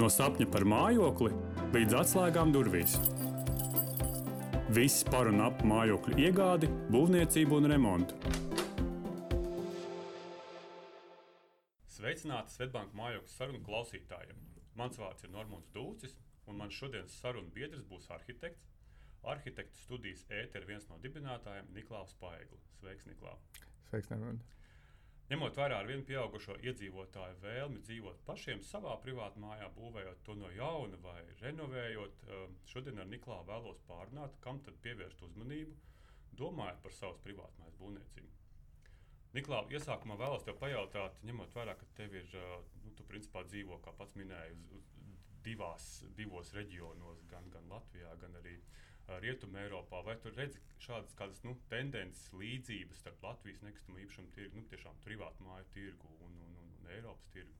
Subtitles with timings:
[0.00, 1.28] No sapņa par mājokli
[1.74, 2.94] līdz atslēgām durvīs.
[4.72, 8.16] Viss par un ap mājokļu iegādi, būvniecību un remontu.
[11.92, 14.40] Sveicināti Svetbānijas mājokļu sarunu klausītājiem.
[14.80, 16.16] Mans vārds ir Normons Dūcis,
[16.48, 18.72] un mans šodienas sarunu biedrs būs arhitekts.
[19.34, 22.72] Arhitekta studijas ēteris viens no dibinātājiem Niklaus Paeglis.
[22.80, 23.44] Sveiks, Niklaus!
[23.90, 24.59] Sveiks, Normons!
[25.30, 30.50] Ņemot vērā ar vien pieaugušo iedzīvotāju vēlmi dzīvot pašiem savā privātā mājā, būvējot to no
[30.50, 35.76] jauna vai renovējot, um, šodien ar Niklānu vēlos pārunāt, kam tad pievērst uzmanību,
[36.40, 38.34] domājot par savas privātmājas būvniecību.
[39.38, 43.78] Niklāna, iesākumā vēlos te pajautāt, ņemot vērā, ka tev ir, uh, nu, tu principā dzīvo,
[43.86, 48.89] kā pats minēji, uz, uz divās, divos reģionos, gan, gan Latvijā, gan arī uh,
[49.22, 50.02] Rietumē Eiropā.
[50.06, 55.00] Vai tur redzi šādas kādas, nu, tendences, līdzības starp Latvijas nekustamo īpašumu tirgu, nu, tiešām
[55.06, 57.56] privātu māju tirgu un, un, un, un Eiropas tirgu?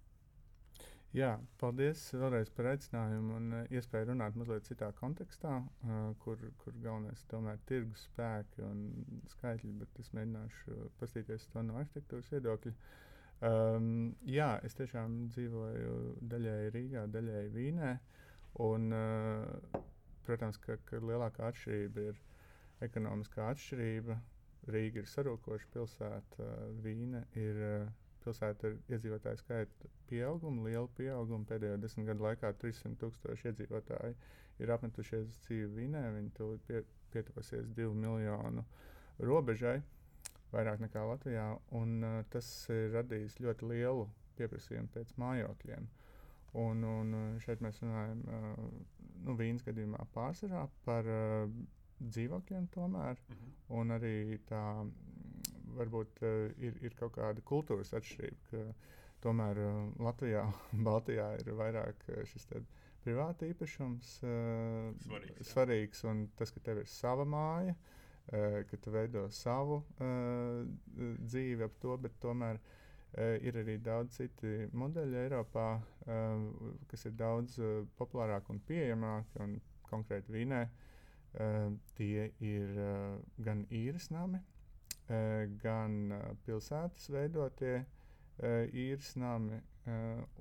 [1.11, 5.57] Jā, paldies vēlreiz par aicinājumu un iespēju runāt mazliet citā kontekstā,
[6.23, 8.85] kur, kur galvenais tomēr ir tirgus spēki un
[9.33, 12.75] skaitļi, bet es mēģināšu paskatīties to no arhitektūras viedokļa.
[13.41, 13.91] Um,
[14.29, 15.99] jā, es tiešām dzīvoju
[16.31, 17.93] daļēji Rīgā, daļēji Vīnē.
[18.61, 19.83] Un, uh,
[20.27, 22.21] protams, ka, ka lielākā atšķirība ir
[22.87, 24.19] ekonomiskā atšķirība.
[24.71, 26.47] Rīga ir sarūkoša pilsēta,
[26.85, 27.61] Vīna ir
[28.25, 31.47] pilsēta ar iedzīvotāju skaita pieaugumu, lielu pieaugumu.
[31.49, 34.17] Pēdējo desmit gadu laikā 300 tūkstoši iedzīvotāji
[34.61, 36.03] ir apmetušies uz dzīvi Vīnē.
[36.19, 36.83] Viņi tūlīt pie,
[37.15, 38.65] pietuvosies divu miljonu
[39.31, 39.79] robežai,
[40.53, 41.47] vairāk nekā Latvijā.
[41.81, 44.07] Un, uh, tas ir radījis ļoti lielu
[44.41, 45.89] pieprasījumu pēc mājokļiem.
[46.59, 47.13] Un, un
[47.45, 48.23] šeit mēs runājam
[49.25, 51.53] nu, vīnas gadījumā pārsvarā par uh,
[52.01, 53.21] dzīvokļiem, tomēr.
[53.29, 53.53] Mm -hmm.
[53.81, 54.15] Un arī
[54.49, 54.63] tā
[55.79, 58.65] varbūt uh, ir, ir kaut kāda kultūras atšķirība.
[59.21, 59.59] Tomēr
[60.01, 60.43] Latvijā
[60.89, 62.47] Baltijā ir vairāk šis
[63.05, 64.15] privāta īpašums
[65.05, 66.05] svarīgs, svarīgs.
[66.09, 67.75] Un tas, ka tev ir sava māja,
[68.71, 72.59] ka tu veido savu dzīvi ap to, bet tomēr
[73.19, 76.45] ir arī daudz citu modeļu Eiropā, uh,
[76.91, 79.41] kas ir daudz uh, populārāki un pieejamāki.
[79.43, 79.59] Un
[79.91, 80.69] konkrēti Vīnē
[81.99, 82.79] tie ir
[83.43, 84.39] gan īres nami,
[85.63, 86.15] gan
[86.47, 87.85] pilsētas veidotie
[88.85, 89.59] īres nami.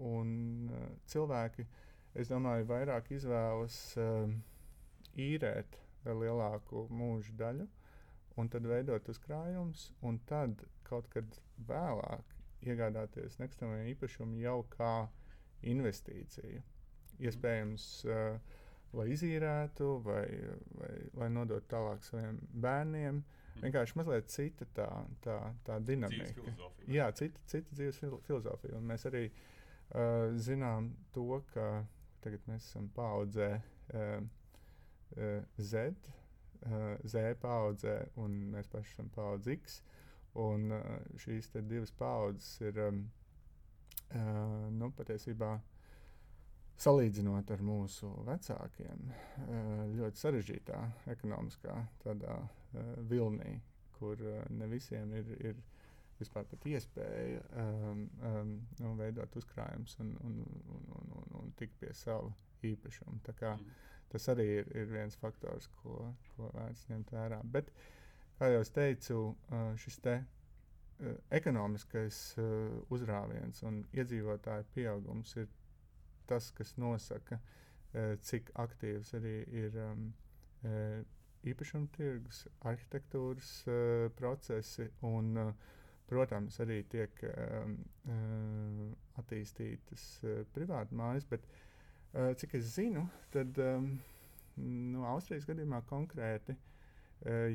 [0.06, 0.32] Un
[1.10, 1.66] cilvēki,
[2.14, 3.78] es domāju, vairāk izvēlas
[5.18, 7.70] īrēt lielāku mūža daļu.
[8.38, 14.94] Un tad veidot uzkrājumus, un tad kaut kad vēlāk iegādāties nekustamā īpašumu jau kā
[15.68, 16.62] investīciju.
[17.20, 18.58] Iespējams, uh,
[18.96, 20.24] lai izīrētu vai,
[20.80, 23.20] vai lai nodotu tālāk saviem bērniem.
[23.20, 23.62] Mm.
[23.66, 24.90] Vienkārši mazliet cita tā,
[25.24, 25.38] tā,
[25.68, 26.48] tā dinamika.
[26.88, 28.78] Jā, cita, cita dzīves filozofija.
[28.80, 31.70] Un mēs arī uh, zinām to, ka
[32.24, 34.18] tagad mēs esam paudzē uh,
[35.18, 35.92] uh, Z,
[36.64, 39.80] uh, Z paudzē, un mēs paši esam paudze X.
[39.84, 39.99] Uh,
[40.38, 40.84] Un uh,
[41.18, 42.94] šīs divas paudzes ir uh,
[44.70, 45.56] nu, patiesībā
[46.80, 50.84] salīdzinot ar mūsu vecākiem, uh, ļoti sarežģītā
[51.16, 51.76] ekonomiskā
[53.10, 53.58] vilnī,
[53.98, 54.22] kur
[54.54, 55.58] ne visiem ir, ir
[56.20, 61.90] vispār iespēja um, um, nu, veidot uzkrājumus un, un, un, un, un, un tikt pie
[61.98, 62.30] sava
[62.64, 63.18] īpašuma.
[63.18, 63.72] Mm.
[64.14, 67.42] Tas arī ir, ir viens faktors, ko, ko vērts ņemt vērā.
[67.50, 67.99] Bet, uh,
[68.40, 69.22] kā jau teicu,
[69.84, 70.16] šis te
[71.36, 72.18] ekonomiskais
[72.92, 75.48] uzrāviens un iedzīvotāju pieaugums ir
[76.30, 77.40] tas, kas nosaka,
[78.24, 79.76] cik aktīvs arī ir
[81.50, 83.52] īpašuma tirgus, arhitektūras
[84.20, 85.34] procesi un,
[86.10, 87.24] protams, arī tiek
[89.20, 90.06] attīstītas
[90.56, 91.28] privātu mājas.
[91.32, 91.48] Bet,
[92.40, 93.60] cik es zinu, tad
[94.60, 96.56] nu, Austrijas gadījumā konkrēti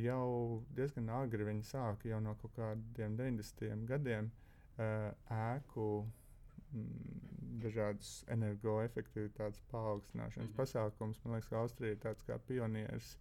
[0.02, 3.86] jau diezgan agri viņi sāka jau no kaut kādiem 90.
[3.88, 4.30] gadiem
[4.76, 7.24] ēku mm,
[7.62, 10.56] dažādas energoefektivitātes paaugstināšanas mm -hmm.
[10.56, 11.20] pasākums.
[11.24, 13.16] Man liekas, ka Austrija ir tāds kā pionieris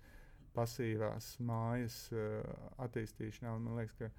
[0.53, 2.41] pasīvās mājas uh,
[2.85, 3.57] attīstīšanā.
[3.59, 4.09] Man liekas, ka,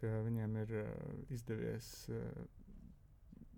[0.00, 0.86] ka viņiem ir uh,
[1.30, 2.22] izdevies uh,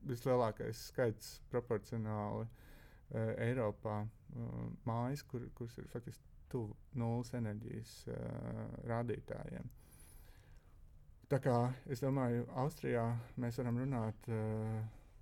[0.08, 8.16] vislielākais skaits proporcionāli uh, Eiropā uh, mājas, kur, kuras ir faktiski tuvu nulles enerģijas uh,
[8.90, 9.68] rādītājiem.
[11.28, 11.56] Tā kā
[11.92, 13.04] es domāju, Austrijā
[13.36, 14.78] mēs varam runāt uh,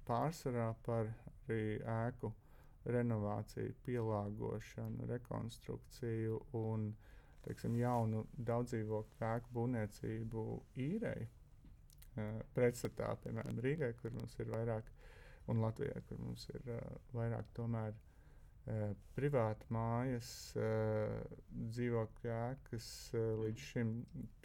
[0.07, 1.09] pārsvarā par
[1.51, 2.31] ēku
[2.87, 6.93] renovāciju, pielāgošanu, rekonstrukciju un
[7.47, 10.45] teiksim, jaunu daudzdzīvokļu ēku būvniecību
[10.87, 11.27] īrei.
[12.17, 14.89] Uh, pretstatā, piemēram, Rīgai, kur mums ir vairāk
[15.51, 16.81] un Latvijā, kur mums ir uh,
[17.19, 17.99] vairāk tomēr
[18.67, 20.29] uh, privāti mājas,
[20.59, 21.17] uh,
[21.75, 23.93] dzīvokļu ēkas uh, līdz šim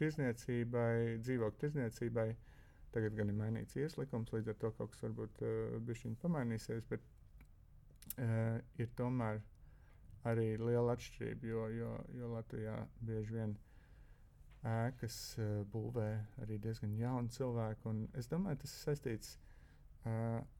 [0.01, 2.27] tirzniecībai, dzīvokļu tirzniecībai.
[2.91, 7.09] Tagad gan ir mainīts ielikums, līdz ar to kaut kas varbūt uh, bišķiņ pamainīsies, bet
[8.81, 9.37] ir tomēr
[10.27, 12.73] arī liela atšķirība, jo, jo, jo Latvijā
[13.07, 13.53] bieži vien
[14.67, 15.15] ēkas
[15.71, 16.09] būvē
[16.43, 17.93] arī diezgan jauni cilvēki.
[18.19, 19.31] Es domāju, tas ir saistīts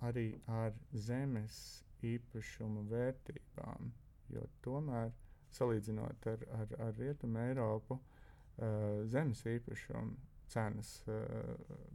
[0.07, 1.59] arī ar zemes
[2.07, 3.91] īpašumu vērtībām,
[4.35, 5.11] jo tomēr
[5.55, 10.15] salīdzinot ar, ar, ar Rietumu Eiropu, uh, zemes īpašumu
[10.51, 11.19] cenas uh,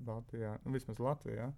[0.06, 1.50] Baltijā, nu, vismaz Latvijā,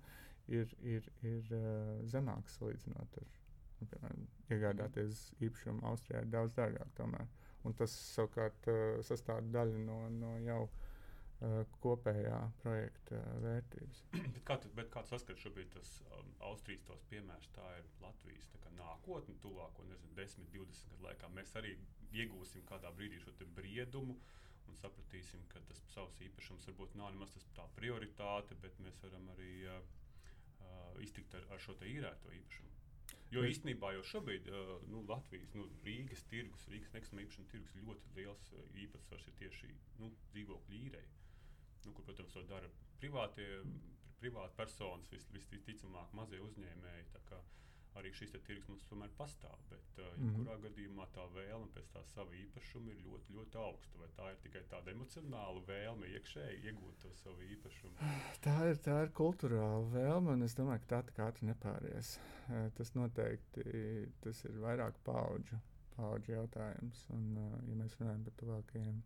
[0.48, 3.36] ir, ir, ir uh, zemākas salīdzinot ar
[3.78, 6.88] Nu, piemēram, iegādāties īpašumu Austrijā ir daudz dārgāk.
[6.98, 7.28] Tomēr.
[7.62, 8.66] Un tas savukārt
[9.06, 10.87] sastāv daļu no, no jau uh,
[11.82, 14.00] kopējā projekta vērtības.
[14.34, 17.86] bet kā tu, bet kā tu saskati šobrīd tas um, Austrijas tos piemērs, tā ir
[18.02, 21.30] Latvijas tā nākotne, tuvāko, nezinu, 10, 20 gadu laikā.
[21.36, 21.76] Mēs arī
[22.10, 24.16] iegūsim kādā brīdī šo briedumu
[24.68, 29.30] un sapratīsim, ka tas savs īpašums varbūt nav nemaz tas tā prioritāte, bet mēs varam
[29.36, 32.74] arī uh, uh, iztikt ar, ar šo īrēto īpašumu.
[33.32, 38.12] Jo īstenībā jau šobrīd uh, nu, Latvijas, nu, Rīgas tirgus, Rīgas nekustamā īpašuma tirgus ļoti
[38.18, 38.52] liels
[38.84, 41.06] īpatsvars ir tieši nu, dzīvokļu īrei.
[41.86, 43.48] Nu, kur, protams, to dara privātie,
[44.18, 47.08] privāti personas, vis, visticamāk, mazie uzņēmēji
[47.98, 49.56] arī šis tirgus mums tomēr pastāv.
[49.70, 50.34] Bet, uh, mm.
[50.38, 54.00] kurā gadījumā tā vēlme pēc tā sava īpašuma ir ļoti, ļoti augsta.
[54.02, 58.10] Vai tā ir tikai tāda emocionāla vēlme iekšēji iegūt to savu īpašumu?
[58.46, 62.14] Tā ir, tā ir kultūrāla vēlme, un es domāju, ka tā tā kā ātri nepāries.
[62.48, 63.64] Uh, tas noteikti
[64.24, 65.58] tas ir vairāk paudžu,
[65.96, 67.04] paudžu jautājums.
[67.16, 69.02] Un, uh, ja mēs runājam par tuvākajiem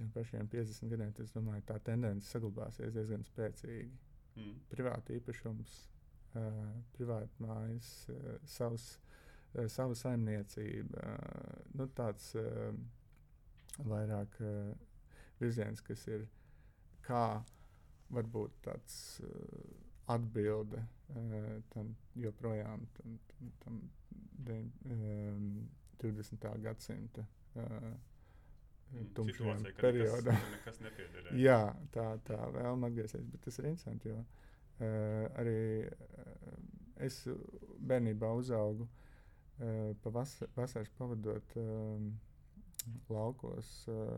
[0.00, 3.92] tiem pašiem 50 gadiem, tad es domāju, tā tendence saglabāsies diezgan spēcīgi.
[4.40, 4.58] Mm.
[4.72, 5.78] Privāti īpašums
[6.94, 7.88] privāti mājas,
[8.46, 8.98] savs,
[9.72, 11.14] sava saimniecība.
[11.74, 12.32] Nu, tāds
[13.80, 14.36] vairāk
[15.40, 16.26] virziens, kas ir
[17.06, 17.40] kā
[18.10, 19.20] varbūt tāds
[20.10, 20.82] atbilde
[21.70, 23.80] tam joprojām tam, tam, tam
[24.46, 24.60] de,
[26.02, 26.46] 20.
[26.62, 27.26] gadsimta.
[29.14, 30.38] Tumšajam periodam.
[31.46, 31.60] Jā,
[31.94, 34.40] tā, tā vēlme atgriezties, bet tas ir interesanti, jo uh,
[34.80, 36.52] Uh, arī uh,
[37.04, 37.18] es
[37.84, 42.06] bērnībā uzaugu uh, pa vas vasaras pavadot uh,
[43.12, 44.14] laukos uh,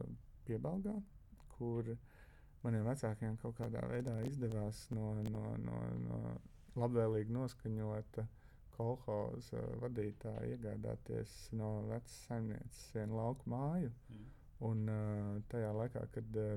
[0.46, 0.94] piebalgā,
[1.56, 1.90] kur
[2.62, 6.20] maniem vecākiem kaut kādā veidā izdevās no, no, no, no
[6.78, 8.28] labvēlīgi noskaņota
[8.76, 13.90] kolhoza vadītāja iegādāties no vecas saimnieces vienu lauku māju.
[14.14, 14.30] Mm.
[14.62, 16.54] Un, uh, tajā laikā, kad uh,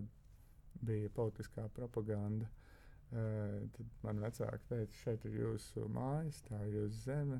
[0.86, 2.50] bija politiskā propaganda,
[3.14, 7.38] Uh, tad man vecāki teica, šeit ir jūsu mājas, tā ir jūsu zeme.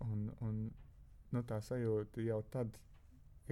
[0.00, 0.60] Un, un,
[1.34, 2.78] nu, tā sajūta jau tad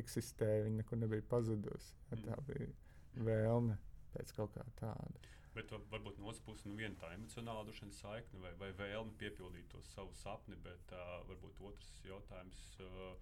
[0.00, 1.92] eksistēja, viņa nekur nebija pazudusi.
[2.10, 2.46] Ja, tā mm.
[2.48, 3.76] bija vēlme
[4.14, 5.32] pēc kaut kā tāda.
[5.56, 9.80] Bet varbūt no otras puses, nu, viena tā emocionāla saikne vai, vai vēlme piepildīt to
[9.92, 12.64] savu sapni, bet uh, varbūt otrs jautājums.
[12.80, 13.14] Uh,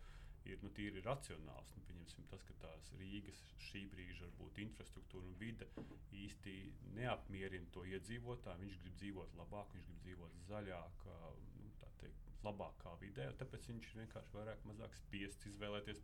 [0.51, 1.73] ir nu, tīri racionāls.
[1.77, 5.69] Nu, pieņemsim, tas, ka tās Rīgas šī brīža varbūt infrastruktūra un vide
[6.25, 6.55] īsti
[6.99, 8.63] neapmierina to iedzīvotāju.
[8.65, 11.09] Viņš grib dzīvot labāk, viņš grib dzīvot zaļāk,
[11.63, 13.31] nu, teikt, labākā vidē.
[13.41, 16.03] Tāpēc viņš ir vienkārši vairāk mazāk spiests izvēlēties,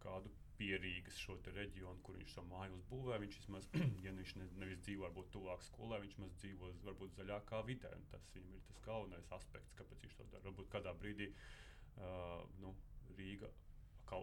[0.00, 0.30] kādu
[0.60, 3.18] pierīgas šo reģionu, kur viņš savu māju uzbūvē.
[3.22, 3.68] Viņš vismaz,
[4.04, 7.92] ja viņš ne, nevis dzīvo varbūt tuvāk skolai, viņš vismaz dzīvo varbūt zaļākā vidē.
[8.12, 10.46] Tas viņam ir tas galvenais aspekts, kāpēc viņš to dara.
[10.48, 12.74] Varbūt kādā brīdī uh, nu,
[13.18, 13.50] Rīga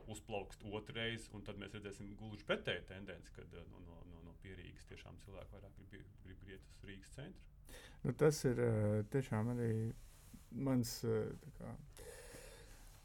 [0.08, 4.36] uzplaukst otrreiz, un tad mēs redzēsim gluži pretēju tendenci, kad eh, no, no, no, no
[4.44, 7.78] pierīgas tiešām cilvēki vairāk grib, grib iet uz Rīgas centru.
[8.04, 9.72] Nu, tas ir eh, tiešām arī
[10.68, 11.74] mans eh, kā,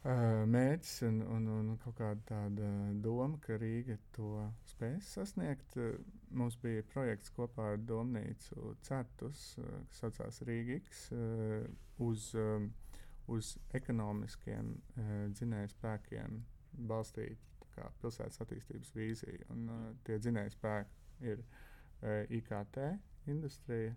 [0.02, 2.68] mērķis un, un, un kaut kāda tāda
[3.04, 5.76] doma, ka Rīga to spēs sasniegt.
[6.34, 11.04] Mums bija projekts kopā ar Domnīcu Cetus, kas saucās Rīga X,
[12.02, 12.32] uz
[13.32, 16.38] uz ekonomiskiem uh, dzinēju spēkiem
[16.88, 19.48] balstīta pilsētas attīstības vīzija.
[19.54, 22.80] Un, uh, tie dzinēju spēki ir uh, IKT
[23.32, 23.94] industrija,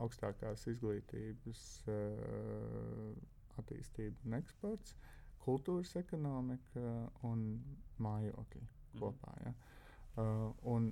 [0.00, 1.62] augstākās izglītības
[3.60, 4.94] attīstība un eksports,
[5.44, 6.94] kultūras ekonomika
[7.28, 7.42] un
[8.00, 9.02] mājokļi mm.
[9.02, 9.34] kopā.
[9.44, 9.52] Ja?
[10.72, 10.88] Un,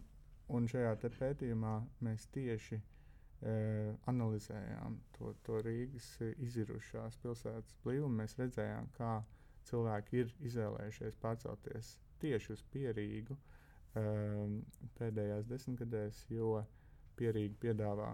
[0.53, 1.73] un šajā pētījumā
[2.05, 2.98] mēs tieši uh,
[3.41, 6.07] analizējām to, to Rīgas
[6.43, 9.21] izirušās pilsētas blīvumu, mēs redzējām, kā
[9.69, 11.93] cilvēki ir izvēlējušies pārcelties
[12.23, 14.03] tieši uz Pierīgu e,
[14.99, 16.65] pēdējās desmitgadēs, jo
[17.19, 18.11] Pierīga piedāvā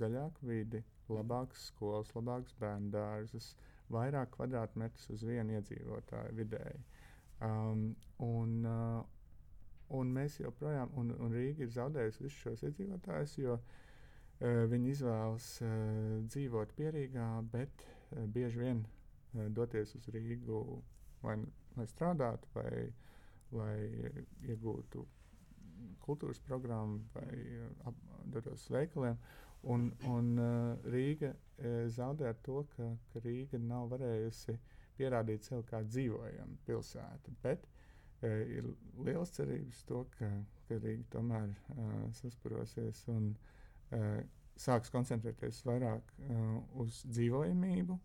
[0.00, 0.80] zaļāku vidi,
[1.12, 3.52] labākas skolas, labākas bērnu dārzus,
[3.92, 6.80] vairāk kvadrātmetrus uz vienu iedzīvotāju vidēji.
[7.42, 7.90] Um,
[8.24, 9.02] un, uh,
[9.98, 13.80] un mēs joprojām, un, un Rīga ir zaudējusi visus šos iedzīvotājus, jo uh,
[14.40, 15.70] viņi izvēlas uh,
[16.26, 18.84] dzīvot pierīgā, bet uh, bieži vien
[19.32, 20.58] doties uz Rīgu,
[21.22, 21.38] vai,
[21.76, 22.92] lai strādātu, vai
[23.52, 23.76] lai
[24.48, 25.04] iegūtu
[26.04, 27.30] kultūras programmu vai
[27.88, 27.96] ap,
[28.34, 29.16] dotos uz veikaliem.
[29.72, 30.32] Un, un
[30.90, 31.30] Rīga
[31.94, 34.56] zaudē ar to, ka, ka Rīga nav varējusi
[34.98, 37.32] pierādīt sev kā dzīvojama pilsēta.
[37.44, 37.68] Bet
[38.26, 38.68] ir
[39.06, 40.28] liels cerības to, ka,
[40.68, 41.54] ka Rīga tomēr
[42.18, 43.61] sasparosies un uh,
[44.62, 47.98] sāks koncentrēties vairāk uh, uz dzīvojamību.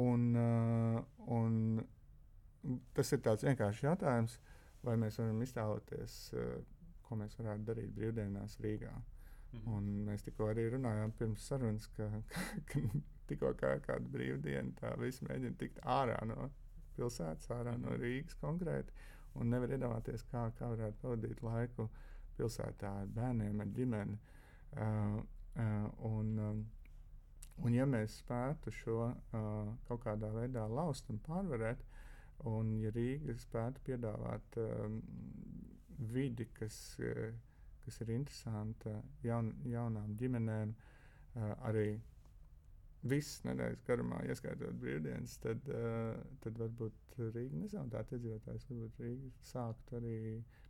[0.00, 1.00] Un, uh,
[1.34, 1.54] un
[2.94, 4.36] tas ir tāds vienkāršs jautājums,
[4.86, 6.18] vai mēs varam iztēloties,
[7.06, 8.92] ko mēs varētu darīt brīvdienās Rīgā.
[8.92, 9.76] Mm -hmm.
[9.76, 12.40] Un mēs tikko arī runājām pirms sarunas, ka, ka,
[12.70, 12.80] ka
[13.26, 16.50] tikko kā kāda brīvdiena, tā viss mēģina tikt ārā no
[16.96, 18.02] pilsētas, ārā no mhm.
[18.02, 18.92] Rīgas konkrēti.
[19.34, 21.88] Un nevar iedomāties, kā, kā varētu pavadīt laiku
[22.36, 24.12] pilsētā ar bērniem, ar ģimeni.
[24.12, 24.39] Uh,
[24.76, 25.18] uh,
[26.10, 26.64] un, um,
[27.64, 31.82] un, ja mēs spētu šo uh, kaut kādā veidā laust un pārvarēt,
[32.48, 35.00] un ja Rīga spētu piedāvāt um,
[36.14, 36.80] vidi, kas.
[37.00, 37.30] Uh,
[37.90, 38.92] kas ir interesanta
[39.24, 40.72] jaun, jaunām ģimenēm.
[41.30, 41.84] Uh, arī
[43.10, 48.66] visas nedēļas garumā, ieskaitot brīvdienas, tad, uh, tad varbūt Rīga nezaudētu iedzīvotājus.
[48.70, 50.16] Varbūt Rīga sāktu arī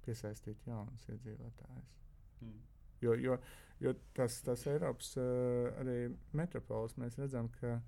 [0.04, 1.96] piesaistīt jaunus iedzīvotājus.
[2.44, 2.60] Mm.
[3.04, 3.36] Jo, jo,
[3.80, 5.96] jo tas, tas Eiropas uh, arī
[6.36, 7.78] metropolis mēs redzam, ka,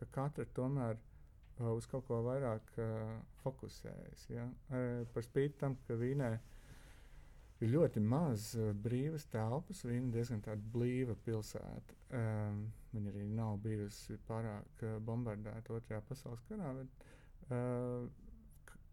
[0.00, 4.26] ka katra tomēr uh, uz kaut ko vairāk uh, fokusējas.
[4.30, 4.46] Ja?
[5.14, 6.30] Par spīti tam, ka Vīnē
[7.60, 8.52] ir ļoti maz
[8.84, 9.84] brīvas telpas.
[9.84, 11.98] Viņa ir diezgan blīva pilsēta.
[12.16, 12.64] Um,
[12.94, 16.72] viņa arī nav bijusi pārāk bombardēta Otrajā pasaules karā.
[16.80, 17.06] Bet,
[17.50, 18.08] uh,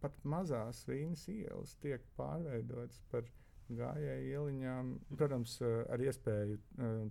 [0.02, 3.26] pat mazās vīnas ielas tiek pārveidotas par
[3.70, 4.92] gājēju ieliņām.
[5.18, 7.08] Protams, uh, ar iespēju uh,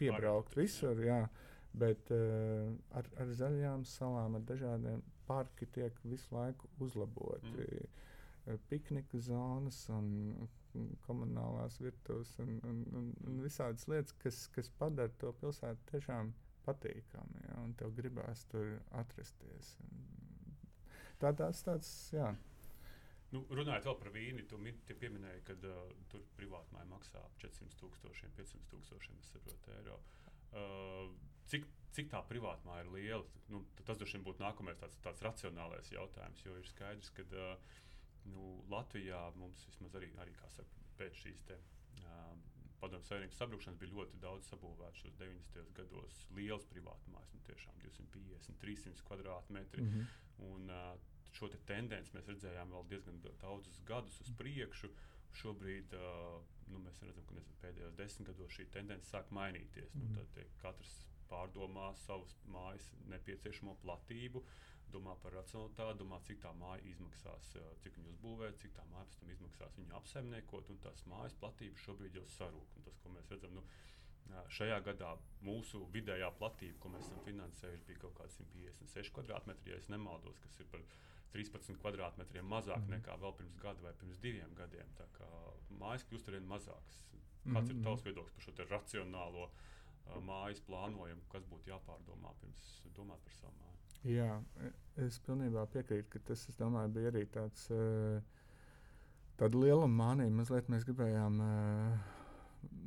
[0.00, 1.00] piebraukt visur.
[1.04, 1.24] Jā,
[1.78, 7.68] bet uh, ar, ar zaļām salām, ar dažādiem parki tiek visu laiku uzlaboti.
[7.68, 8.00] Mm.
[8.66, 10.08] Piknika zonas un
[11.06, 16.32] komunālās virtuves un, un, un, un visādas lietas, kas, kas padara to pilsētu tiešām
[16.66, 17.42] patīkamu.
[17.46, 19.76] Ja, un tev gribās tur atrasties.
[21.22, 22.32] Tā tas tāds, jā.
[23.32, 24.58] Nu, runājot vēl par vīnu, tu
[25.00, 29.96] pieminēji, ka uh, tur privātmāja maksā 400 tūkstošiem, 500 tūkstošiem saprotu, eiro.
[30.52, 31.14] Uh,
[31.48, 31.64] cik,
[31.96, 33.44] cik tā privātmāja ir liela?
[33.48, 37.78] Nu, tas droši vien būtu nākamais tāds, tāds racionālais jautājums, jo ir skaidrs, ka uh,
[38.28, 41.56] nu, Latvijā mums vismaz arī, arī saka, pēc šīs te,
[42.02, 42.34] uh,
[42.82, 45.72] padomju savienības sabrukšanas bija ļoti daudz sabūvēts šos 90.
[45.78, 46.20] gados.
[46.36, 49.86] Liels privātmājas, nu, tiešām 250, 300 kvadrātmetri.
[49.86, 50.06] Mm -hmm.
[50.50, 54.90] un, uh, šo te tendenci mēs redzējām vēl diezgan daudzus gadus uz priekšu.
[55.32, 55.94] Šobrīd
[56.68, 59.94] nu, mēs redzam, ka nezinu, pēdējos desmit gados šī tendence sāk mainīties.
[59.94, 60.34] Mm nu, mhm.
[60.36, 60.98] tad katrs
[61.32, 64.44] pārdomā savas mājas nepieciešamo platību.
[64.92, 69.22] Domā par racionalitāti, domā, cik tā māja izmaksās, cik viņu uzbūvēt, cik tā māja pēc
[69.22, 72.74] tam izmaksās viņu apsaimniekot, un tās mājas platība šobrīd jau sarūk.
[72.84, 73.64] Tas, ko mēs redzam, nu,
[74.52, 75.14] šajā gadā
[75.46, 80.60] mūsu vidējā platība, ko mēs esam finansējuši, bija kaut kāda 156 km2, ja nemaldos, kas
[80.60, 80.84] ir par
[81.32, 82.94] 13 km2 mazāk mm.
[82.96, 84.88] nekā vēl pirms gada vai pirms diviem gadiem.
[84.98, 85.28] Tā kā
[85.80, 86.98] mājas kļūst ar vien mazākas.
[87.46, 87.74] Kāds mm.
[87.74, 93.38] ir tavs viedoklis par šo racionālo uh, mājas plānojumu, kas būtu jāpārdomā pirms domāt par
[93.38, 93.80] savu māju?
[94.12, 94.30] Jā,
[95.00, 98.20] es pilnībā piekrītu, ka tas domāju, bija arī tāds uh,
[99.42, 100.30] liela mānija.
[100.34, 102.08] Mazliet mēs gribējām uh,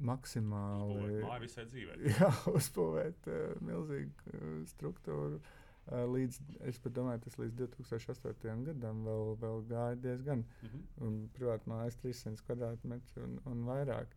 [0.06, 2.00] maksimāli uzbūvēt visai dzīvē.
[2.20, 5.40] Jā, uzbūvēt uh, milzīgu uh, struktūru.
[5.42, 5.62] Uh,
[5.92, 6.40] līdz,
[6.70, 8.64] es domāju, tas līdz 2008.
[8.70, 10.46] gadam vēl, vēl gāja diezgan.
[10.62, 11.28] Mm -hmm.
[11.38, 14.08] Protams, mājas 300 km2 un, un vairāk.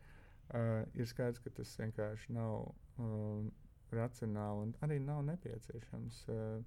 [0.48, 3.44] Uh, ir skaidrs, ka tas vienkārši nav uh,
[3.92, 6.25] racionāli un arī nav nepieciešams.
[6.28, 6.64] Uh,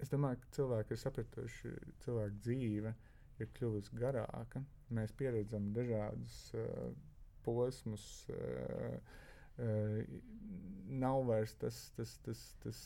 [0.00, 2.92] Es domāju, ka cilvēki ir sapratuši, ka cilvēka dzīve
[3.40, 4.62] ir kļuvusi garāka.
[4.96, 6.86] Mēs pieredzam dažādus uh,
[7.44, 8.06] posmus.
[8.32, 8.96] Uh,
[9.60, 10.00] uh,
[11.04, 12.80] nav vairs tas, tas, tas, tas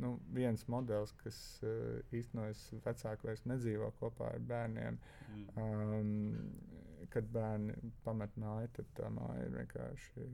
[0.00, 2.62] nu, viens modelis, kas uh, īstenojas.
[2.84, 4.98] Vecāki vairs nedzīvo kopā ar bērniem.
[5.30, 5.46] Mm.
[5.60, 7.74] Um, kad bērni
[8.04, 10.26] pamet māju, tad tā māja ir vienkārši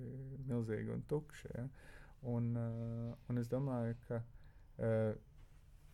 [0.49, 1.53] milzīga un tukša.
[1.55, 1.69] Ja?
[2.33, 5.15] Un, uh, un es domāju, ka uh,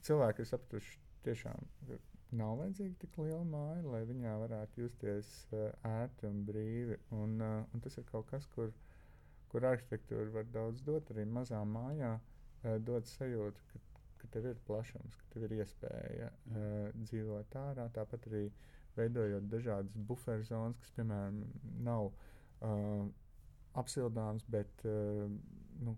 [0.06, 1.68] cilvēki ir sapratuši, tiešām
[2.34, 6.98] nav vajadzīga tik liela māja, lai viņā varētu justies uh, ērti un brīvi.
[7.14, 8.72] Un, uh, un tas ir kaut kas, kur,
[9.52, 12.31] kur arhitektūra var daudz dot arī mazā mājā, uh,
[12.62, 13.80] dot sajūtu, ka,
[14.22, 17.88] ka tev ir plašums, ka tev ir iespēja uh, dzīvot ārā.
[17.96, 18.44] Tāpat arī
[18.96, 21.42] veidojot dažādas buferzonas, kas, piemēram,
[21.84, 23.06] nav uh,
[23.80, 25.26] apsildāms, bet uh,
[25.82, 25.96] nu,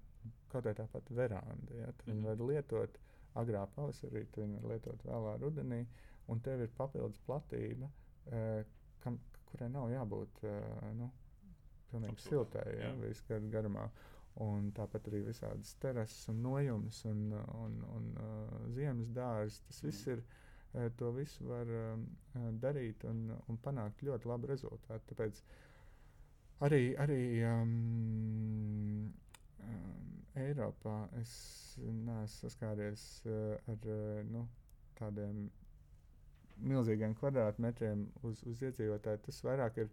[0.53, 1.75] kaut kā tāpat veranda.
[1.81, 1.93] Ja?
[1.93, 2.15] Tad mm -hmm.
[2.15, 2.99] viņi var lietot
[3.35, 5.85] agrā pavasarī, tad viņi var lietot vēlā rudenī,
[6.29, 7.91] un tev ir papildus platība,
[8.27, 8.65] uh,
[9.01, 9.19] kam,
[9.51, 11.11] kurai nav jābūt uh, nu,
[11.91, 13.89] pilnīgi siltai ja, visu gadu garumā.
[14.43, 17.21] Un tāpat arī visādas terases un nojumes un,
[17.65, 19.61] un, un uh, ziemas dārzs.
[19.69, 20.25] Tas viss ir.
[20.99, 21.69] To visu var
[22.59, 25.05] darīt un, un panākt ļoti labu rezultātu.
[25.13, 25.37] Tāpēc
[26.67, 29.05] arī, arī um,
[29.63, 30.09] um,
[30.43, 31.37] Eiropā es
[31.79, 33.05] neesmu saskāries
[33.71, 33.87] ar
[34.35, 34.43] nu,
[34.99, 35.45] tādiem
[36.71, 39.21] milzīgiem kvadrātmetriem uz, uz iedzīvotāju.
[39.27, 39.89] Tas vairāk ir,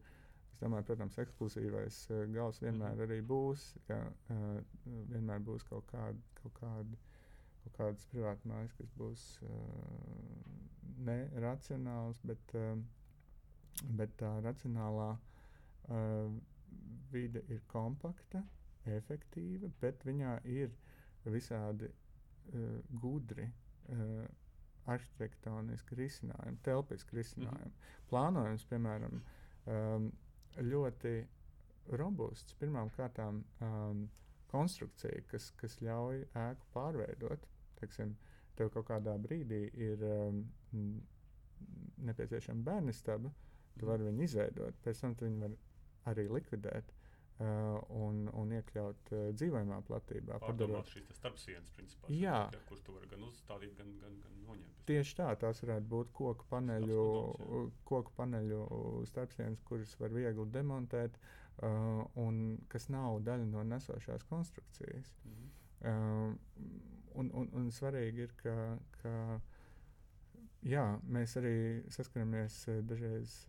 [0.62, 3.06] domāju, protams, ekskluzīvais uh, gals vienmēr mm.
[3.08, 3.72] arī būs.
[3.89, 4.01] Ja,
[4.34, 4.60] uh,
[5.13, 6.22] vienmēr būs kaut kādi.
[6.41, 7.00] Kaut kādi
[7.62, 9.51] Kaut kādas privātas mājas, kas būs uh,
[11.06, 16.32] neracionāls, bet, uh, bet tā racionālā uh,
[17.13, 18.41] vide ir kompakta,
[18.89, 20.74] efektīva, bet viņā ir
[21.30, 24.25] visādi uh, gudri uh,
[24.89, 27.70] arhitektoniski risinājumi, telpiski risinājumi.
[27.70, 28.08] Mm -hmm.
[28.10, 29.22] Plānojums, piemēram,
[29.68, 30.12] um,
[30.60, 31.13] ļoti
[32.00, 32.55] robusts.
[32.60, 34.03] Pirmkārt, um,
[34.51, 37.48] konstrukcija, kas, kas ļauj ēku pārveidot.
[37.79, 38.15] Teiksim,
[38.60, 40.41] tev kaut kādā brīdī ir um,
[42.10, 43.31] nepieciešama bērnu staba,
[43.79, 45.55] tu vari viņu izveidot, pēc tam tu viņu var
[46.12, 46.91] arī likvidēt
[47.42, 50.40] un, un iekļaut uh, dzīvojamā platībā.
[50.44, 54.82] Padarot šīs starpsienas, principā, jā, ja, kurš tu vari gan uzstādīt, gan, gan, gan noņemt.
[54.90, 57.06] Tieši tā, tās varētu būt koku paneļu,
[57.38, 58.62] padoms, koku paneļu
[59.12, 65.16] starpsienas, kuras var viegli demontēt, uh, un kas nav daļa no nesošās konstrukcijas.
[65.26, 65.50] Mm -hmm.
[65.88, 68.56] uh, un, un, un svarīgi ir, ka,
[69.02, 69.16] ka
[70.68, 71.56] jā, mēs arī
[71.90, 73.46] saskaramies dažreiz.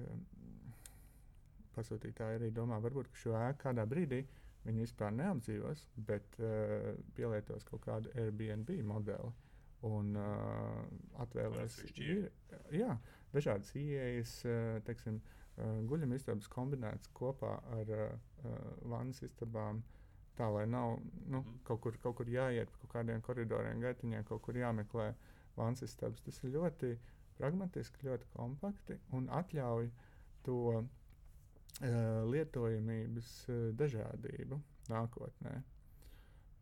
[1.77, 4.23] Pasūtītāji arī domā, varbūt šo ēku kādā brīdī
[4.67, 9.33] viņi vispār neapdzīvos, bet uh, pielietos kaut kādu Airbnb modeli
[9.89, 10.83] un uh,
[11.25, 11.81] atvēlēs
[12.71, 12.93] jā,
[13.33, 18.13] dažādas ieejas, uh, teiksim, uh, guļamistabas kombinētas kopā ar uh,
[18.87, 19.83] vannas istabām.
[20.39, 20.95] Tā lai nav
[21.29, 21.59] nu, mm.
[21.67, 25.11] kaut, kur, kaut kur jāiet pa kaut kādiem koridoriem, gaitiņiem, kaut kur jāmeklē
[25.59, 26.23] vannas istabas.
[26.25, 26.95] Tas ir ļoti
[27.37, 29.91] pragmatiski, ļoti kompakti un ļauj
[30.47, 30.85] to
[31.83, 34.59] lietojamības uh, dažādību
[34.93, 35.55] nākotnē.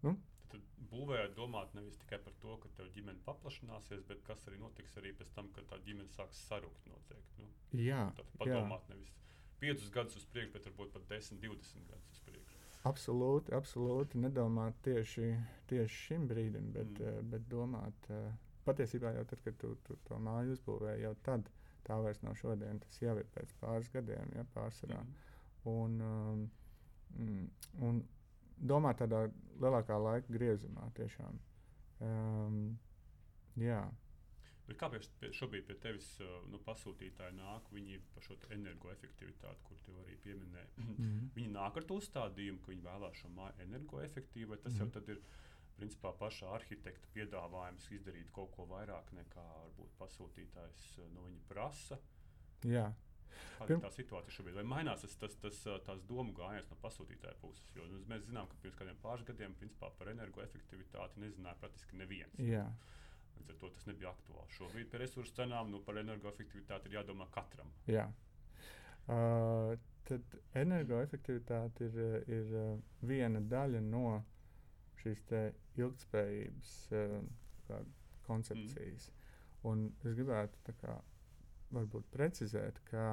[0.07, 0.15] Nu?
[0.51, 4.97] Tad būvējot, domāt nevis tikai par to, ka tev ģimene paplašināsies, bet kas arī notiks
[5.01, 7.45] arī pēc tam, kad tā ģimene sāks sarukt noteikti.
[7.45, 7.51] Nu,
[7.85, 8.97] jā, tad padomāt jā.
[8.97, 9.17] nevis
[9.61, 12.61] 5 gadus uz priekšu, bet varbūt pat 10, 20 gadus uz priekšu.
[12.89, 15.35] Absolūti, absolūti nedomāt tieši,
[15.69, 17.21] tieši šim brīdim, bet, mm.
[17.21, 18.13] uh, bet domāt
[18.65, 21.49] patiesībā jau tad, kad tu, tu to māju uzbūvēji, jau tad
[21.91, 25.03] tā vairs nav šodien, tas jau ir pēc pāris gadiem, ja pārsvarā.
[25.03, 25.17] Mm.
[25.71, 26.45] Un, um,
[27.19, 27.49] mm,
[27.87, 28.05] un
[28.73, 29.27] domāt tādā
[29.61, 31.41] lielākā laika griezumā tiešām.
[32.07, 32.61] Um,
[33.61, 33.83] jā.
[34.71, 37.69] Bet kāpēc šobrīd pie tevis uh, nu, pasūtītāji nāk?
[37.75, 41.31] Viņi par šo energoefektivitāti, kur tu arī pieminēji, mm -hmm.
[41.37, 44.85] viņi nāk ar to uzstādījumu, ka viņi vēlās šo māju energoefektīvu, vai tas mm -hmm.
[44.85, 45.23] jau tad ir
[45.81, 52.01] principā paša arhitekta piedāvājums izdarīt kaut ko vairāk nekā varbūt pasūtītājs eh, no viņa prasa.
[52.69, 52.91] Jā.
[53.57, 54.57] Kāda ir tā situācija šobrīd?
[54.59, 57.69] Vai mainās tas, tas, tas, eh, tās domu gājiens no pasūtītāja puses?
[57.77, 62.41] Jo nu, mēs zinām, ka pirms kādiem pāris gadiem principā, par energoefektivitāti nezināja praktiski neviens.
[62.45, 62.67] Jā.
[63.39, 64.57] Līdz ar to tas nebija aktuāli.
[64.59, 67.73] Šobrīd par resursu cenām nu, par energoefektivitāti ir jādomā katram.
[67.89, 68.11] Jā.
[69.11, 69.73] Uh,
[70.07, 71.97] tad energoefektivitāte ir,
[72.31, 72.53] ir
[73.09, 74.40] viena daļa no uh,
[75.01, 75.25] šīs
[75.81, 77.81] ilgspējības uh,
[78.27, 79.11] koncepcijas.
[79.11, 79.21] Mm.
[79.71, 80.95] Un es gribētu kā,
[81.75, 83.05] varbūt precizēt, ka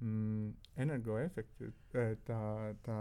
[0.00, 0.52] mm,
[0.84, 2.40] energoefektivitāte eh, tā,
[2.86, 2.98] tā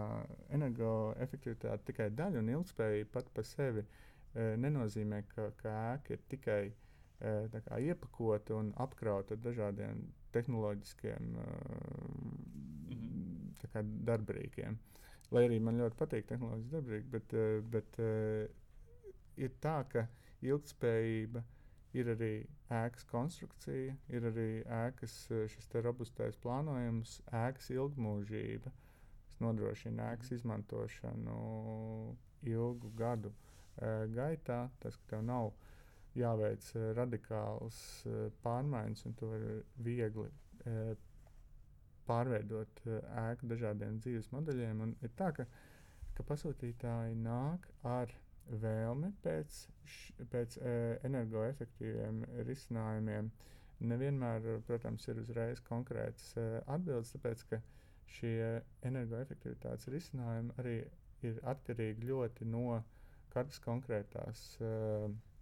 [0.57, 6.59] energoefektivitāte tikai daļa un ilgspējība pat par sevi e, nenozīmē, ka, ka ēka ir tikai
[6.67, 6.73] e,
[7.55, 10.03] kā, iepakota un apkrauta ar dažādiem
[10.35, 11.47] tehnoloģiskiem e,
[12.91, 13.95] mm -hmm.
[14.11, 14.77] darbrīkiem.
[15.33, 20.05] Lai arī man ļoti patīk tehnoloģijas darbības, bet, eh, bet uh, ir tā, ka
[20.45, 21.41] ilgspējība
[21.97, 22.31] ir arī
[22.75, 24.49] ēkas konstrukcija, ir arī
[24.83, 28.73] ēkas eh, šis robustais plānojums, ēkas ilgmūžība,
[29.25, 30.41] kas nodrošina ēkas mhm.
[30.41, 31.39] izmantošanu
[32.45, 34.67] ilgu gadu uh, gaitā.
[34.83, 35.49] Tas, ka tev nav
[36.15, 36.67] jāveic
[36.99, 39.57] radikāls uh, pārmaiņas, un tu vari
[39.87, 40.29] viegli
[42.07, 44.83] pārveidot uh, ēku dažādiem dzīves modeļiem.
[44.87, 45.47] Un ir tā, ka
[46.15, 48.11] ka pasūtītāji nāk ar
[48.61, 49.55] vēlmi pēc,
[49.89, 50.73] š, pēc e,
[51.09, 53.31] energoefektīviem risinājumiem.
[53.91, 57.59] Nevienmēr, protams, ir uzreiz konkrētas e, atbildes, tāpēc ka
[58.15, 58.37] šie
[58.87, 60.75] energoefektivitātes risinājumi arī
[61.25, 62.79] ir atkarīgi ļoti no
[63.33, 64.43] katras konkrētās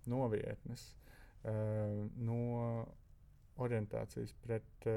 [0.10, 0.86] novietnes,
[1.43, 2.38] no
[3.62, 4.95] orientācijas pret e,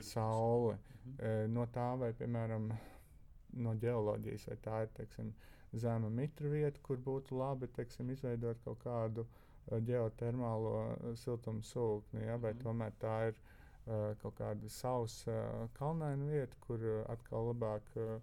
[0.00, 1.46] sauli, mm -hmm.
[1.48, 2.72] no tā vai, piemēram,
[3.52, 5.32] no ģeoloģijas, vai tā ir teiksim,
[5.72, 12.26] zema mitra vieta, kur būtu labi teiksim, izveidot kaut kādu uh, ģeotermālo uh, siltumu sūkni,
[12.26, 12.62] ja, vai mm.
[12.64, 18.16] tomēr tā ir uh, kaut kāda sausa uh, kalnaina vieta, kur uh, atkal labāk uh,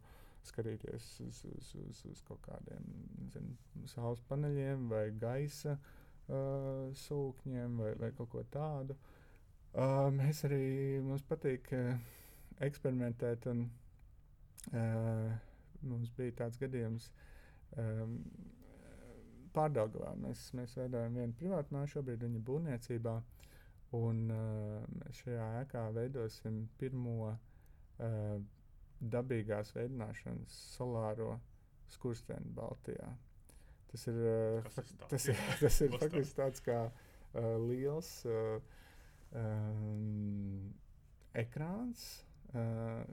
[0.43, 2.86] skatīties uz, uz, uz, uz kaut kādiem
[3.34, 3.55] zin,
[3.86, 8.93] saules paneļiem vai gaisa uh, sūkņiem vai, vai kaut ko tādu.
[8.93, 9.18] Uh,
[10.15, 10.63] mēs arī
[11.05, 11.93] mums patīk uh,
[12.65, 13.67] eksperimentēt un
[14.67, 15.32] Uh,
[15.88, 17.10] mums bija tāds gadījums.
[17.79, 18.19] Um,
[19.55, 23.15] Pārdaugavā mēs, mēs veidojam vienu privātu māju, šobrīd viņa būvniecībā.
[23.97, 28.36] Un uh, mēs šajā ēkā veidosim pirmo uh,
[29.15, 31.32] dabīgās veidināšanas solāro
[31.89, 33.10] skursteni Baltijā.
[33.89, 38.60] Tas ir, uh, fak, tas ir, tas ir faktiski tāds kā uh, liels uh,
[39.35, 40.69] um,
[41.37, 43.03] ekrāns, uh,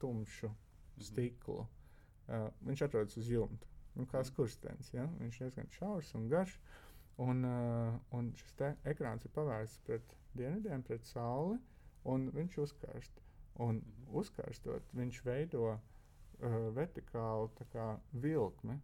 [0.00, 0.50] tumšu
[0.96, 1.04] Mhm.
[1.04, 1.66] stiklu.
[2.26, 3.68] Uh, viņš atrodas uz jumta.
[3.94, 4.28] Nu, kā mhm.
[4.30, 4.92] skurstenis.
[4.92, 5.06] Ja?
[5.20, 6.58] Viņš ir diezgan šaurs un garš.
[7.18, 8.52] Un, uh, un šis
[8.84, 11.56] ekrāns ir pavērsts pret dienvidiem, pret sauli,
[12.04, 13.22] un viņš uzkarst.
[13.56, 14.10] Un mm.
[14.20, 15.78] uzkarstot, viņš veido uh,
[16.76, 18.76] vertikālu kā, vilkli.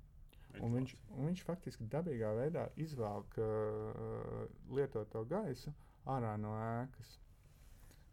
[0.65, 5.75] Un viņš, un viņš faktiski dabīgā veidā izvelk uh, lietoto gaisu
[6.11, 7.11] ārā no ēkas.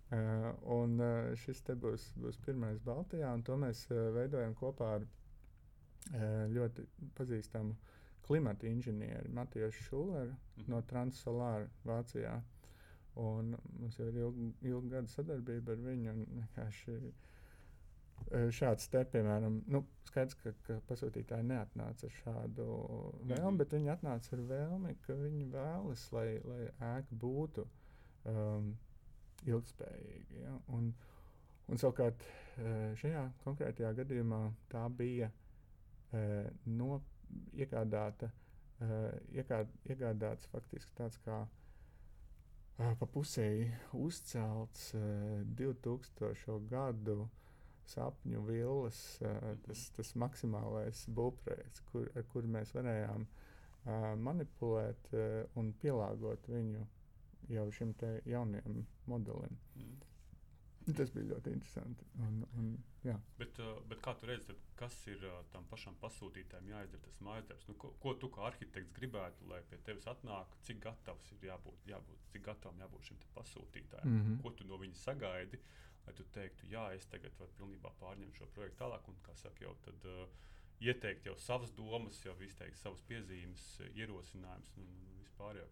[0.10, 4.88] Uh, un uh, šis te būs, būs pirmais Baltijā, un to mēs uh, veidojam kopā
[4.97, 6.86] ar uh, ļoti
[7.19, 7.75] pazīstamu
[8.25, 10.69] klimata inženieri Matiju Šuleru mm -hmm.
[10.73, 12.39] no Transsolāra Vācijā.
[13.15, 16.13] Un mums jau ir ilga ilg gada sadarbība ar viņu.
[16.34, 16.97] Vienkārši
[18.55, 23.58] šāds te, piemēram, nu, skaidrs, ka, ka pasūtītāji neatnāca ar šādu vēlmi, -hmm.
[23.62, 26.62] bet viņi atnāca ar vēlmi, ka viņi vēlas, lai, lai
[26.93, 27.65] ēka būtu.
[28.29, 28.73] Um,
[29.47, 30.41] ilgspējīgi.
[30.43, 30.55] Ja?
[30.75, 30.89] Un,
[31.69, 36.99] un savukārt eh, šajā konkrētajā gadījumā tā bija eh, no,
[37.58, 38.32] iegādāta,
[38.84, 39.08] eh,
[39.39, 41.45] iegād, iegādāts faktiski tāds kā
[42.79, 43.65] pa pusēji
[43.99, 44.93] uzcelts
[45.60, 46.53] 2000.
[46.71, 47.25] gadu
[47.89, 48.99] sapņu vilnas,
[49.65, 53.25] tas, tas maksimālais būvprojekts, kur, ar kuru mēs varējām
[54.21, 55.12] manipulēt
[55.58, 56.86] un pielāgot viņu
[57.49, 57.95] jau šim
[58.30, 59.58] jaunajam modelim.
[59.75, 59.97] Mm.
[60.97, 62.06] Tas bija ļoti interesanti.
[62.23, 62.69] Un, un,
[63.06, 63.15] jā.
[63.38, 67.67] bet, uh, bet kā tu redzi, kas ir uh, tam pašam pasūtītājam jāizdara tas mājasdarbs?
[67.69, 71.86] Nu, ko, ko tu kā arhitekts gribētu, lai pie tevis atnāk, cik gatavs ir jābūt,
[71.91, 74.08] jābūt cik gatavam jābūt šim pasūtītājam?
[74.10, 74.41] Mm -hmm.
[74.43, 75.62] Ko tu no viņa sagaidi,
[76.05, 79.65] lai tu teiktu, jā, es tagad varu pilnībā pārņemt šo projektu tālāk un, kā saka,
[79.67, 80.07] jau tad.
[80.07, 80.47] Uh,
[80.79, 83.63] Ieteikt jau savas domas, jau izteikt savas piezīmes,
[83.99, 84.85] ierosinājumus un
[85.19, 85.65] vispār jau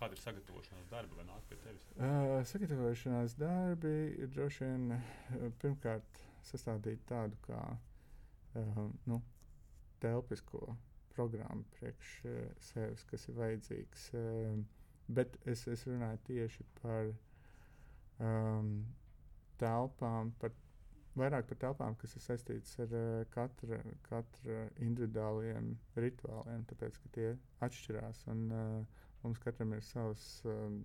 [0.00, 1.82] Kāda ir sagatavošanās darba vai nāk pie tevis?
[2.00, 7.58] Uh, sagatavošanās darbi ir droši vien uh, pirmkārt sastādīt tādu kā
[8.56, 8.78] uh,
[9.10, 9.18] nu,
[10.00, 10.62] telpisko
[11.12, 12.38] programmu priekš uh,
[12.70, 14.06] sevis, kas ir vajadzīgs.
[14.16, 14.62] Uh,
[15.20, 17.12] bet es, es runāju tieši par
[18.24, 18.72] um,
[19.60, 20.54] telpām, par,
[21.20, 27.30] vairāk par telpām, kas ir saistītas ar uh, katra, katra individuāliem rituāliem, tāpēc ka tie
[27.68, 28.26] atšķirās.
[28.34, 30.78] Un, uh, Mums katram ir savs um,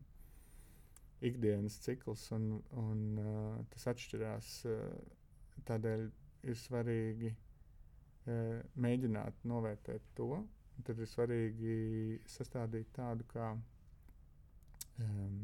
[1.24, 2.48] ikdienas cikls, un,
[2.82, 4.50] un uh, tas atšķirās.
[4.68, 6.04] Uh, tādēļ
[6.52, 10.42] ir svarīgi uh, mēģināt novērtēt to.
[10.84, 11.78] Tad ir svarīgi
[12.28, 13.54] sastādīt tādu kā
[15.00, 15.40] um,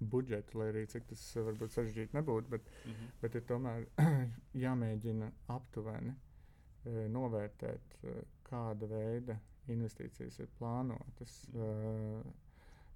[0.00, 3.12] budžetu, lai arī cik tas varbūt sarežģīti nebūtu, bet, mm -hmm.
[3.22, 3.86] bet ir tomēr
[4.64, 12.22] jāmēģina aptuveni uh, novērtēt, uh, kāda veida investīcijas ir plānotas uh,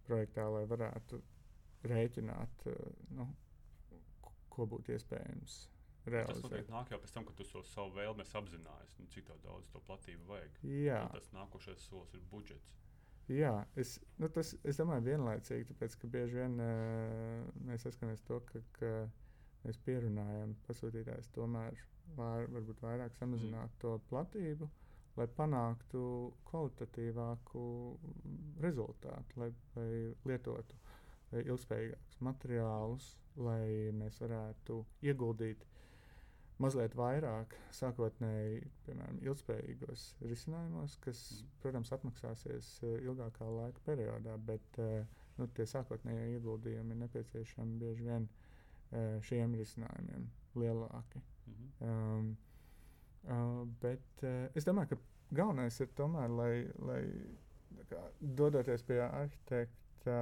[0.07, 1.21] projektā, lai varētu
[1.83, 2.67] rēķināt,
[3.11, 3.27] nu,
[4.49, 5.57] ko būtu iespējams
[6.07, 6.43] realizēt.
[6.43, 9.69] Tas noteikti nāk jau pēc tam, kad tu so savu vēlmi apzinājies, nu, cik daudz
[9.73, 10.59] to platību vajag.
[10.63, 11.03] Jā.
[11.07, 12.82] Un tas nākošais solis ir budžets.
[13.31, 18.41] Jā, es, nu, tas, es domāju, vienlaicīgi, tāpēc, ka bieži vien uh, mēs saskaramies to,
[18.49, 18.93] ka, ka
[19.63, 21.79] mēs pierunājam pasūtītājs tomēr
[22.17, 23.81] var, varbūt vairāk samazināt mm.
[23.85, 24.69] to platību.
[25.13, 26.03] Lai panāktu
[26.49, 27.63] kvalitatīvāku
[28.65, 29.89] rezultātu, lai, lai
[30.31, 30.79] lietotu
[31.37, 35.67] ilgspējīgākus materiālus, lai mēs varētu ieguldīt
[36.61, 41.51] mazliet vairāk sākotnēji, piemēram, ilgspējīgos risinājumos, kas, mm.
[41.65, 45.01] protams, atmaksāsies uh, ilgākā laika periodā, bet uh,
[45.39, 50.29] nu, tie sākotnējie ieguldījumi ir nepieciešami bieži vien uh, šiem risinājumiem
[50.61, 51.23] lielāki.
[51.47, 51.89] -hmm.
[51.89, 52.37] um,
[53.29, 57.03] uh, bet uh, es domāju, ka galvenais ir tomēr, lai, lai
[57.91, 60.17] kā, dodoties pie arhitekta,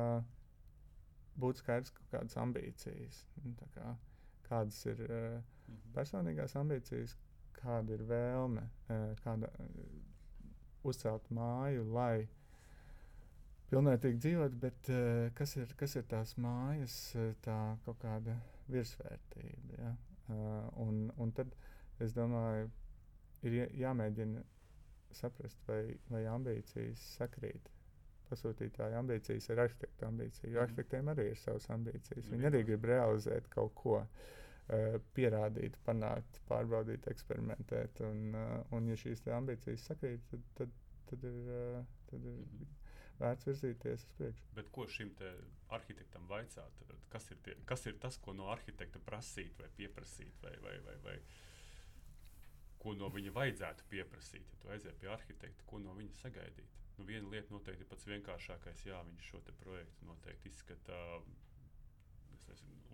[1.41, 3.25] būtu skaidrs kaut kādas ambīcijas.
[3.45, 3.95] Nu, kā,
[4.49, 5.41] kādas ir uh,
[5.71, 5.95] -hmm.
[5.95, 7.17] personīgās ambīcijas,
[7.61, 9.65] kāda ir vēlme, uh, kāda uh,
[10.83, 12.29] uzcelt māju, lai
[13.71, 18.37] pilnvērtīgi dzīvot, bet uh, kas, ir, kas ir tās mājas, tā kaut kāda
[18.69, 19.77] virsvērtība.
[19.79, 19.97] Ja?
[20.79, 21.57] Un, un tad
[21.99, 22.71] es domāju,
[23.43, 24.43] ir jāmēģina
[25.13, 27.67] saprast, vai, vai ambīcijas sakrīt
[28.31, 30.51] pasūtītāja ambīcijas ir arhitekta ambīcija.
[30.53, 30.63] Jo mm.
[30.63, 32.29] arhitektiem arī ir savas ambīcijas.
[32.31, 34.29] Viņi arī grib realizēt kaut ko, uh,
[35.17, 38.03] pierādīt, panākt, pārbaudīt, eksperimentēt.
[38.07, 40.77] Un, uh, un ja šīs ambīcijas sakrīt, tad, tad,
[41.11, 42.77] tad ir, uh, tad ir mm -hmm.
[43.23, 44.45] vērts virzīties uz priekšu.
[44.55, 45.15] Bet ko šim
[45.69, 46.91] arhitektam vajadzētu?
[47.11, 50.43] Kas ir, tie, kas ir tas, ko no arhitekta prasīt vai pieprasīt?
[50.43, 51.19] Vai, vai, vai, vai?
[52.79, 56.79] Ko no viņa vajadzētu pieprasīt, ja tu aizies pie arhitekta, ko no viņa sagaidīt?
[56.99, 58.87] Nu, viena lieta noteikti ir pats vienkāršākais.
[58.87, 60.97] Jā, viņš šo projektu noteikti izskata,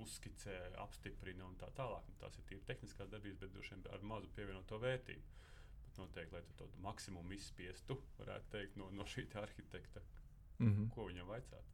[0.03, 2.09] uzskicē, apstiprina un tā tālāk.
[2.11, 5.23] Un tās ir tīri tehniskās darbības, bet droši vien ar mazu pievienoto vērtību.
[5.87, 10.03] Bet noteikti, lai to maksimumu izspiestu, varētu teikt, no, no šī arhitekta,
[10.59, 10.91] mm -hmm.
[10.95, 11.73] ko viņam vajadzētu.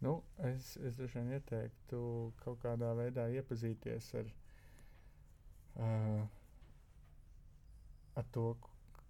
[0.00, 1.98] Nu, es, es droši vien ieteiktu
[2.42, 4.32] kaut kādā veidā iepazīties ar,
[5.76, 6.26] uh,
[8.14, 8.56] ar to,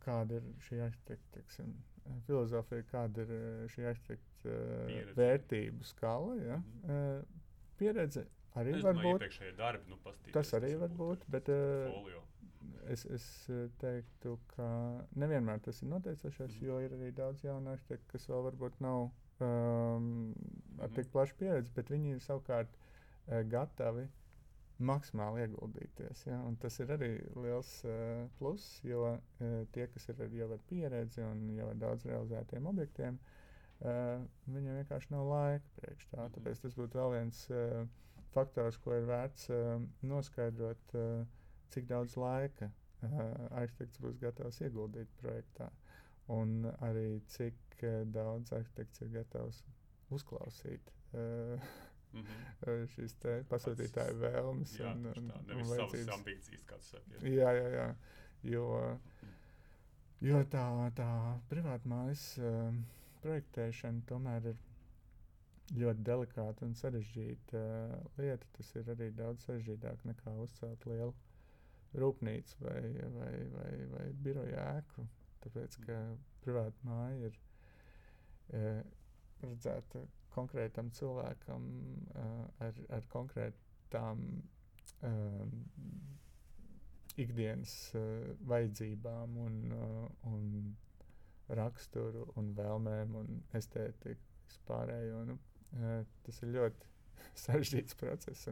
[0.04, 1.40] kāda ir šī arhitekta
[2.26, 3.32] filozofija, kāda ir
[3.72, 6.36] šī arhitekta uh, vērtību skala.
[6.36, 6.56] Ja?
[6.56, 7.18] Mm -hmm.
[7.18, 7.43] uh,
[7.78, 8.24] pieredze
[8.60, 9.26] arī es var būt.
[9.58, 9.98] Darbi, nu,
[10.34, 11.26] tas arī var būt.
[11.34, 12.16] Bet, uh,
[12.92, 13.28] es, es
[13.82, 14.68] teiktu, ka
[15.20, 19.06] nevienmēr tas ir noteicošais, mm jo ir arī daudz jaunu arhitektu, kas vēl varbūt nav
[19.06, 20.10] um,
[20.80, 24.08] ar mm tik plašu pieredzi, bet viņi ir savukārt uh, gatavi
[24.84, 26.26] maksimāli ieguldīties.
[26.26, 26.40] Ja?
[26.42, 31.22] Un tas ir arī liels uh, pluss, jo uh, tie, kas ir jau ar pieredzi
[31.22, 33.43] un jau ar daudz realizētiem objektiem, uh,
[33.84, 36.22] viņiem vienkārši nav laika priekš tā.
[36.22, 36.32] Mm.
[36.36, 37.84] Tāpēc tas būtu vēl viens uh,
[38.34, 39.76] faktors, ko ir vērts uh,
[40.08, 41.24] noskaidrot, uh,
[41.74, 43.20] cik daudz laika uh,
[43.60, 45.70] arhitekts būs gatavs ieguldīt projektā.
[46.32, 49.60] Un arī cik uh, daudz arhitekts ir gatavs
[50.14, 50.92] uzklausīt.
[51.12, 51.60] Uh,
[52.14, 52.86] mm -hmm.
[52.94, 53.14] šīs
[53.50, 54.78] pasūtītāju vēlmes.
[54.78, 57.20] Jā, un, un, tā, un savas ambīcijas, kāds saka.
[57.20, 57.68] Jā, jā, jā.
[57.70, 57.94] jā.
[58.44, 58.98] Jo,
[60.20, 60.64] jo tā,
[60.96, 61.08] tā
[61.48, 62.74] privāta mājas uh,
[63.24, 64.62] projektēšana tomēr ir
[65.80, 68.48] ļoti delikāta un sarežģīta uh, lieta.
[68.58, 71.14] Tas ir arī daudz sarežģītāk nekā uzcelt lielu
[72.02, 72.80] rūpnīcu vai,
[73.16, 75.06] vai, vai, vai biroju ēku.
[75.44, 75.98] Tāpēc, ka
[76.44, 77.38] privāta māja ir
[78.58, 78.82] uh,
[79.40, 82.34] paredzēta konkrētam cilvēkam uh,
[82.68, 84.26] ar, ar konkrētām
[87.20, 87.72] ikdienas
[88.48, 89.58] vajadzībām un,
[90.30, 90.46] un
[91.48, 95.24] raksturu un vēlmēm un estētiku vispārējo.
[95.28, 95.38] Nu,
[96.26, 96.90] tas ir ļoti
[97.44, 98.48] sarežģīts process.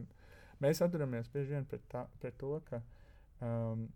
[0.62, 2.82] Mēs atduramies bieži vien pret, tā, pret to, ka,
[3.42, 3.88] um,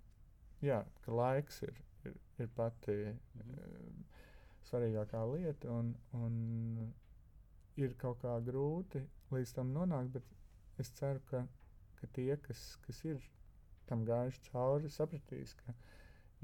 [0.65, 1.79] jā, ka laiks ir,
[2.09, 4.05] ir, ir pati mm uh,
[4.67, 5.71] svarīgākā lieta.
[5.71, 6.33] Un, un
[7.79, 9.03] ir kaut kā grūti
[9.35, 11.45] līdz tam nonākt, bet es ceru, ka,
[12.01, 13.23] ka tie, kas, kas ir
[13.87, 15.75] tam gājuši cauri, sapratīs, ka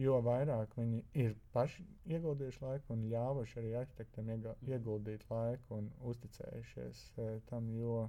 [0.03, 1.85] jo vairāk viņi ir paši
[2.17, 4.69] ieguldījuši laiku un ļāvuši arī arhitektam mm.
[4.69, 8.07] ieguldīt laiku un uzticējušies uh, tam, jo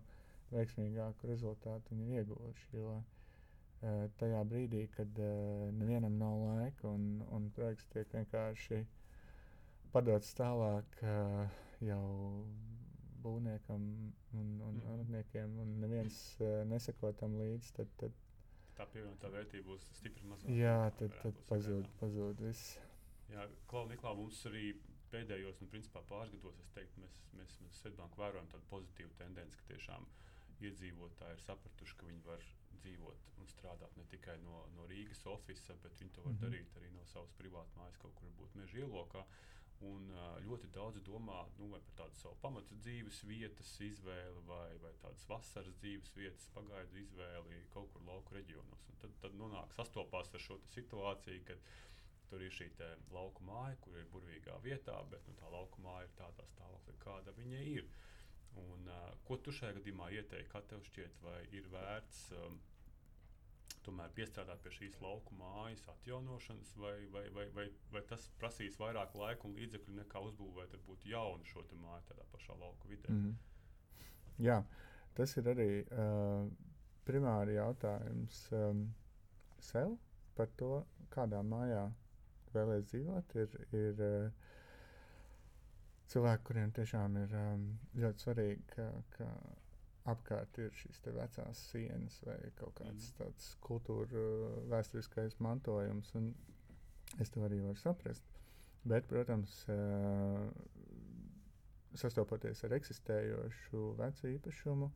[0.54, 2.68] veiksmīgāku rezultātu viņi ir ieguvuši.
[2.78, 8.84] Jo, uh, tajā brīdī, kad uh, nevienam nav laika un, un projekts tiek vienkārši
[9.94, 11.44] padots tālāk, uh,
[11.84, 12.04] jau
[13.24, 13.84] būvniekam
[14.40, 14.88] un, un mm.
[14.96, 18.23] amatniekiem, un neviens uh, neseko tam līdzi, tad, tad
[18.78, 20.56] tā pievienotā vērtība būs stipri mazāka.
[20.58, 22.78] Jā, tad, tad pazūd, pazūd viss.
[23.32, 24.74] Jā, Klau, Niklā, mums arī
[25.14, 29.60] pēdējos, nu, principā pāris gados, es teiktu, mēs, mēs, mēs Svetbanku vērojam tādu pozitīvu tendenci,
[29.60, 30.08] ka tiešām
[30.64, 32.46] iedzīvotāji ir sapratuši, ka viņi var
[32.84, 36.46] dzīvot un strādāt ne tikai no, no Rīgas oficiāla, bet viņi to var mm -hmm.
[36.46, 39.26] darīt arī no savas privātas mājas, kaut kur būt meža ielokā.
[39.84, 40.12] Un
[40.46, 45.80] ļoti daudz domā nu, par tādu savu pamatu dzīves vietas izvēli vai, vai tādas vasaras
[45.82, 48.86] dzīves vietas pagaidu izvēli kaut kur lauku reģionos.
[48.92, 51.68] Un tad, tad nonāk sastopās ar šo situāciju, kad
[52.30, 52.70] tur ir šī
[53.14, 57.36] lauka māja, kur ir burvīgā vietā, bet nu, tā lauka māja ir tādā stāvoklī, kāda
[57.38, 57.90] viņa ir.
[58.62, 62.60] Un, uh, ko tu šajā gadījumā ieteiktu, kā tev šķiet, vai ir vērts um,
[63.86, 69.16] tomēr piestrādāt pie šīs lauku mājas atjaunošanas, vai, vai, vai, vai, vai tas prasīs vairāk
[69.20, 73.10] laika un līdzekļu nekā uzbūvēt varbūt jaunu šo māju tādā pašā lauku vidē?
[73.10, 73.36] Mm -hmm.
[74.48, 74.64] Jā,
[75.14, 76.50] tas ir arī uh,
[77.06, 78.94] primāri jautājums um,
[79.60, 79.98] sev
[80.36, 81.92] par to, kādā mājā
[82.54, 83.36] vēlēs dzīvot.
[83.36, 84.32] Ir, ir uh,
[86.08, 89.30] cilvēki, kuriem tiešām ir um, ļoti svarīgi, ka, ka
[90.10, 93.18] apkārt ir šīs vecās sienas vai kaut kāds mm.
[93.20, 94.24] tāds kultūra
[94.72, 96.12] vēsturiskais mantojums.
[97.22, 98.26] Es to arī varu saprast.
[98.84, 99.62] Bet, protams,
[101.96, 104.90] sastopoties ar eksistējošu vecu īpašumu,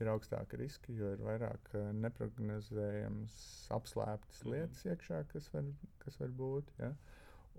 [0.00, 3.34] ir augstāki riski, jo ir vairāk neparedzējamas,
[3.76, 4.54] apslēptas mm.
[4.54, 5.68] lietas iekšā, kas var,
[6.06, 6.72] kas var būt.
[6.80, 6.94] Ja?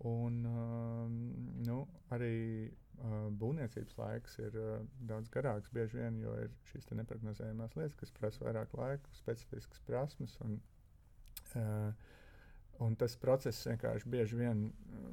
[0.09, 1.13] Un um,
[1.63, 1.77] nu,
[2.11, 2.33] arī
[2.65, 2.84] uh,
[3.41, 4.75] būvniecības laiks ir uh,
[5.09, 10.37] daudz garāks, bieži vien, jo ir šīs neparedzējumās lietas, kas prasa vairāk laika, specifiskas prasmes.
[10.45, 10.59] Un,
[11.59, 11.91] uh,
[12.85, 14.69] un tas process vienkārši bieži vien.
[14.89, 15.11] Uh,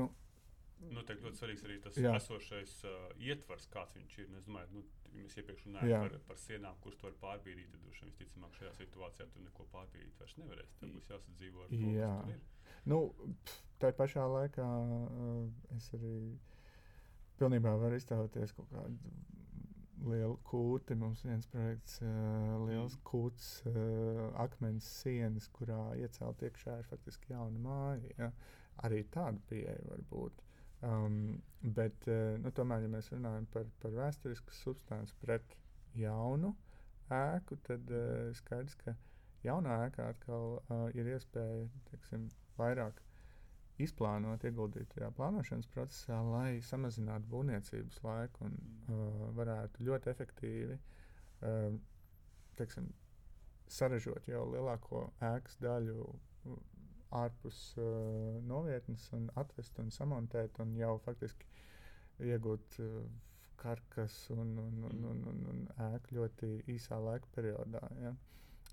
[0.00, 0.10] nu,
[0.84, 2.12] Noteikti nu, ļoti svarīgs arī tas jā.
[2.18, 4.30] esošais uh, ietvars, kāds viņš ir.
[4.30, 4.84] Nu, es domāju, nu,
[5.16, 7.70] mēs iepriekš runājām par, par sienām, kurš to var pārbīdīt.
[7.72, 10.74] Tad, droši vien, visticamāk, šajā situācijā tur neko pārbīdīt vairs nevarēs.
[10.80, 12.10] Tad būs jāsadzīvo ar to, jā.
[12.10, 12.42] kas tur ir.
[12.84, 12.98] Nu,
[13.80, 15.46] tā pašā laikā uh,
[15.78, 16.18] es arī
[17.40, 19.14] pilnībā var iztēloties kaut kādu
[20.10, 20.96] lielu kūti.
[20.98, 27.32] Mums ir viens projekts, uh, liels kūts, uh, akmens sienas, kurā iecelt iekšā ir faktiski
[27.34, 28.12] jauna māja.
[28.18, 28.30] Ja?
[28.84, 30.42] Arī tāda pieeja var būt.
[30.84, 31.18] Um,
[31.62, 35.56] bet, uh, nu, tomēr, ja mēs runājam par, par vēsturisku substanci pret
[35.96, 36.52] jaunu
[37.14, 38.96] ēku, tad uh, skaidrs, ka
[39.46, 43.00] jaunā ēkā atkal uh, ir iespēja teiksim, vairāk
[43.82, 51.74] izplānot, ieguldīt tajā plānošanas procesā, lai samazinātu būvniecības laiku un uh, varētu ļoti efektīvi uh,
[52.58, 52.86] teiksim,
[53.74, 56.06] sarežot jau lielāko ēkas daļu
[57.18, 61.50] ārpus uh, novietnes un atvest un samontēt un jau faktiski
[62.30, 63.00] iegūt uh,
[63.58, 67.82] karkas un, un, un, un, un, un ēku ļoti īsā laika periodā.
[68.02, 68.14] Ja.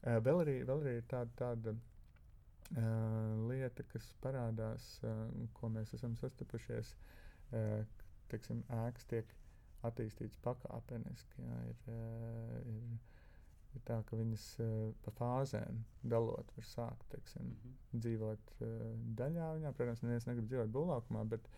[0.01, 1.90] Uh, vēl, arī, vēl arī ir tāda, tāda uh,
[3.49, 5.25] lieta, kas parādās, uh,
[5.57, 6.95] ko mēs esam sastapušies.
[7.51, 7.81] Uh,
[8.31, 9.31] teiksim, ēkas tiek
[9.87, 11.43] attīstītas pakāpeniski.
[11.43, 11.81] Jā, ir,
[12.71, 12.83] ir,
[13.75, 14.45] ir tā, ka viņas
[15.03, 15.81] pa fāzēm
[16.13, 18.01] dalot, var sākt teiksim, mm -hmm.
[18.05, 18.53] dzīvot
[19.21, 19.49] daļā.
[19.59, 21.49] Viņā, protams, neviens negrib dzīvot būvlaukumā, bet,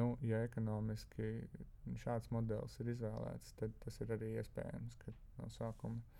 [0.00, 1.30] nu, ja ekonomiski
[2.02, 6.17] šāds modelis ir izvēlēts, tad tas ir arī iespējams, ka no sākuma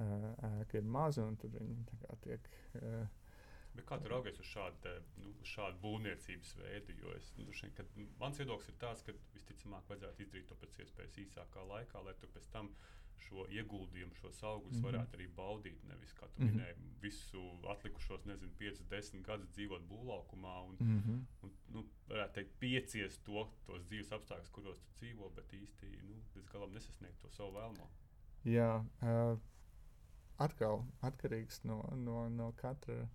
[0.00, 1.84] ēka ir maza un tad viņi
[2.24, 2.48] tiek.
[3.74, 6.94] Bet kā tu raugies uz šādu, nu, šādu būvniecības veidu?
[7.02, 7.88] Jo es, nu, šeit, kad,
[8.20, 12.30] mans viedoklis ir tāds, ka visticamāk vajadzētu izdarīt to pēc iespējas īsākā laikā, lai tu
[12.36, 12.70] pēc tam
[13.24, 14.86] šo ieguldījumu, šos augļus mm -hmm.
[14.86, 15.84] varētu arī baudīt.
[15.88, 16.52] Nevis, kā tu mm -hmm.
[16.52, 21.20] minēji, visu atlikušos, nezinu, 5, 10 gadus dzīvot būvlaukumā un, mm -hmm.
[21.42, 26.22] un nu, varētu teikt, piecies to, tos dzīves apstākļus, kuros tu dzīvo, bet īsti nu,
[26.36, 27.90] līdz galam nesasniegt to savu vēlamo.
[28.44, 29.40] Jā, uh,
[30.42, 33.06] atkal atkarīgs no, no, no katra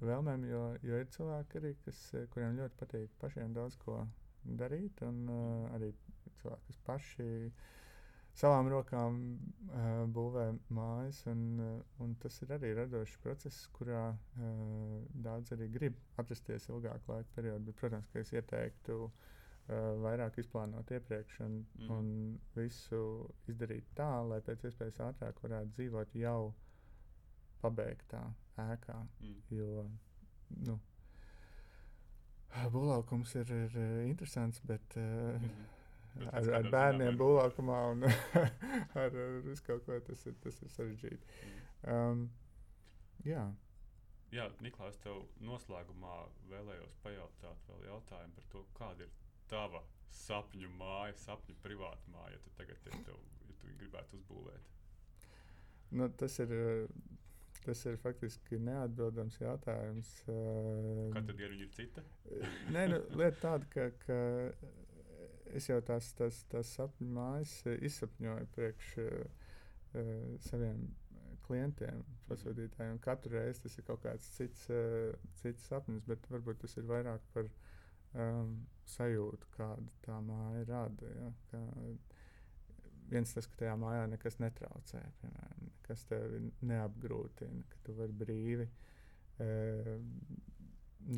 [0.00, 4.02] vēlmēm, jo, jo ir cilvēki, arī, kas, kuriem ļoti patīk pašiem daudz ko
[4.60, 5.90] darīt, un uh, arī
[6.40, 7.28] cilvēki, kas paši
[8.36, 14.98] savām rokām uh, būvē mājas, un, uh, un tas ir arī radošs process, kurā uh,
[15.24, 17.70] daudz arī grib atrasties ilgāku laika periodu.
[17.70, 19.34] Bet, protams, ka es ieteiktu uh,
[19.68, 21.88] vairāk izplānot iepriekš un, mm.
[21.90, 22.10] un
[22.54, 23.00] visu
[23.50, 26.52] izdarīt tā, lai pēc iespējas ātrāk varētu dzīvot jau
[27.62, 28.22] pabeigtā
[28.62, 28.98] ēkā.
[29.20, 29.40] Mm.
[29.56, 29.86] Jo
[30.66, 30.78] nu,
[32.72, 34.96] būvlaukums ir, ir interesants, bet.
[34.96, 35.72] Uh, mm.
[36.32, 38.46] Ar, ar bērniem būvlaukumā un ar,
[39.02, 41.42] ar visu kaut ko tas ir, tas ir sarežģīti.
[41.44, 41.58] Mm.
[41.92, 42.22] Um,
[43.26, 43.42] jā.
[44.32, 46.14] Jā, Niklaus, tev noslēgumā
[46.50, 49.12] vēlējos pajautāt vēl jautājumu par to, kāda ir
[49.50, 49.82] tava
[50.16, 54.72] sapņu māja, sapņu privāta māja, ja tu tagad ja tev, ja tu gribētu uzbūvēt?
[55.96, 56.56] Nu, tas ir.
[57.66, 60.10] Tas ir faktiski neatbildams jautājums.
[60.22, 62.04] Katra diena ir cita?
[62.70, 64.18] Nē, nu, lieta tāda, ka, ka
[65.56, 67.56] es jau tās, tās, tās sapņu mājas
[67.88, 69.10] izsapņoju priekš uh,
[70.46, 70.84] saviem
[71.48, 73.00] klientiem, pasūtītājiem.
[73.02, 77.26] Katru reizi tas ir kaut kāds cits, uh, cits sapnis, bet varbūt tas ir vairāk
[77.34, 77.50] par
[78.22, 78.56] um,
[78.90, 81.10] sajūtu, kāda tā māja rada.
[81.16, 81.30] Ja?
[81.50, 81.60] Kā,
[83.10, 88.66] viens tas, ka tajā mājā nekas netraucē, piemēram, nekas tevi neapgrūtina, ka tu vari brīvi
[88.66, 89.48] e,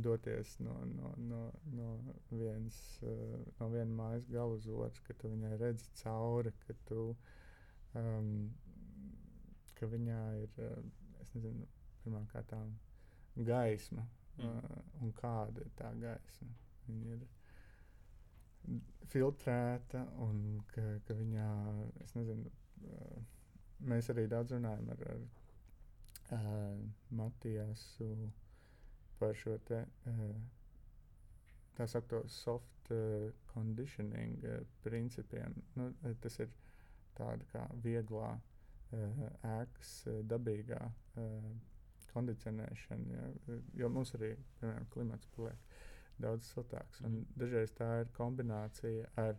[0.04, 1.42] doties no, no, no,
[1.72, 1.90] no,
[2.28, 3.14] viens, e,
[3.60, 7.10] no viena mājas gala uz otru, ka tu viņai redzi cauri, ka, tu,
[7.96, 8.32] um,
[9.80, 10.56] ka viņā ir.
[10.58, 11.66] Uh, nezinu,
[12.04, 12.54] pirmkārt,
[13.36, 14.04] gaisma
[14.38, 14.46] mm.
[14.46, 16.50] uh, un kāda ir tā gaisma.
[16.88, 17.26] Viņa ir
[19.12, 20.40] filtrēta un
[20.72, 21.48] ka, ka viņā,
[22.04, 22.50] es nezinu,
[23.88, 25.22] mēs arī daudz runājam ar, ar
[26.36, 26.82] uh,
[27.20, 28.10] Matijāsu
[29.18, 29.80] par šo te,
[30.10, 30.34] uh,
[31.78, 35.56] tā sakto soft uh, conditioning uh, principiem.
[35.78, 35.90] Nu,
[36.22, 36.52] tas ir
[37.18, 39.24] tāda kā vieglā uh,
[39.56, 41.50] ēkas uh, dabīgā uh,
[42.12, 45.67] kondicionēšana, ja, jo mums arī, piemēram, klimats paliek
[46.22, 47.02] daudz siltāks.
[47.04, 47.24] Mm.
[47.38, 49.38] Dažreiz tā ir kombinācija ar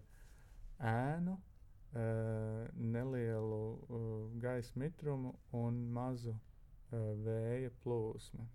[0.79, 4.07] ēnu, uh, nelielu uh,
[4.41, 8.47] gaisa mitrumu un mazu uh, vēja plūsmu.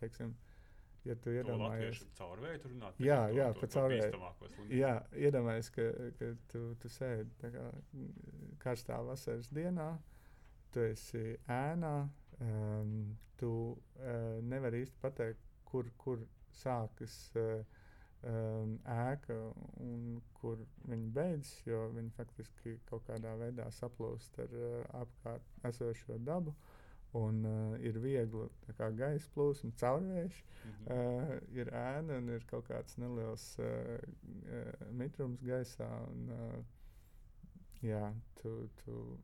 [0.00, 0.34] Teiksim,
[1.04, 4.68] ja tu iedomājies, ka caurvēju tur runāt, jā, to, jā, to, caurvēju.
[4.76, 4.92] Jā,
[5.28, 5.88] iedomājies, ka,
[6.18, 7.66] ka tu, tu sēdi kā,
[8.62, 9.90] karstā vasaras dienā,
[10.70, 11.94] tu esi ēnā,
[12.46, 12.94] um,
[13.40, 16.22] tu uh, nevari īsti pateikt, kur, kur
[16.56, 19.36] sākas um, ēka
[19.84, 26.18] un kur viņa beidzas, jo viņa faktiski kaut kādā veidā saplūst ar uh, apkārt esošo
[26.26, 26.54] dabu.
[27.18, 28.44] Un uh, ir viegli
[28.78, 30.90] kā, gaisa plūsma, caurvējš, mm -hmm.
[30.94, 33.98] uh, ir ēna un ir kaut kāds neliels uh,
[34.44, 35.88] uh, mitrums gaisā.
[36.06, 36.60] Un, uh,
[37.82, 39.18] jā, tu, tu,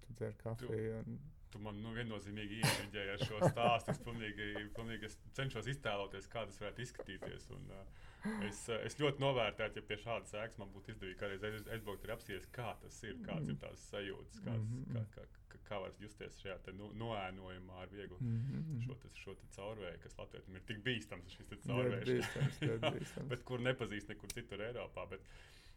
[0.00, 1.02] tu dzer kafiju.
[1.06, 1.18] Un,
[1.54, 3.94] tu man nu, viennozīmīgi iesaistīji ar šo stāstu.
[3.94, 7.46] Es pilnīgi, pilnīgi es cenšos iztēloties, kā tas varētu izskatīties.
[7.54, 8.02] Un, uh,
[8.48, 12.06] es, uh, es ļoti novērtētu, ja pie šādas sēklas man būtu izdevīgi kādreiz aiz, aizbraukt
[12.08, 14.98] un apspriest, kā tas ir, kādas ir tās sajūtas, kāds, -hmm.
[14.98, 18.84] kā, kā, kā, kā var justies šajā no, noēnojumā ar vieglu -hmm.
[18.86, 24.32] šo, te, šo caurvēju, kas Latvijam ir tik bīstams, šis caurvējs, bet kur nepazīst nekur
[24.34, 25.06] citur Eiropā.
[25.10, 25.20] Bet,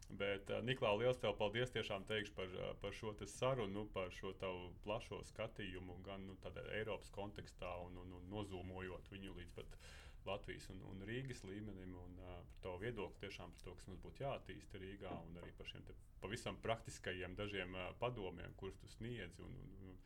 [0.07, 4.11] Bet, uh, Niklā, liels tev paldies tiešām teikšu par, uh, par šo sarunu, nu, par
[4.15, 6.37] šo tavu plašo skatījumu, gan nu,
[6.71, 9.75] Eiropas kontekstā, un, un, un nozūmojot viņu līdz pat
[10.27, 14.03] Latvijas un, un Rīgas līmenim, un uh, par tavu viedokli tiešām par to, kas mums
[14.05, 15.83] būtu jāattīsta Rīgā, un arī par šiem
[16.21, 19.43] pavisam praktiskajiem dažiem uh, padomiem, kurus tu sniedzi.
[19.43, 19.99] Un, un, un,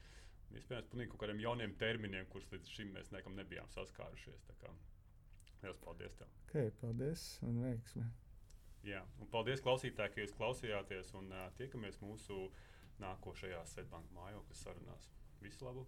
[0.51, 4.49] Iespējams, pilnīgi kaut kādiem jauniem terminiem, kurus līdz šim mēs nekam nebijām saskārušies.
[5.61, 6.35] Liels paldies tev!
[6.49, 8.09] Okay, paldies un veiksmi!
[8.87, 12.47] Jā, un paldies klausītājiem, ka jūs klausījāties un uh, tiekamies mūsu
[13.01, 15.11] nākošajā Svetbanka mājokļa sarunās.
[15.41, 15.85] Visu labu!